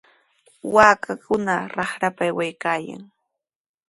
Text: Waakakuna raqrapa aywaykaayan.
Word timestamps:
Waakakuna 0.73 1.55
raqrapa 1.75 2.23
aywaykaayan. 2.27 3.03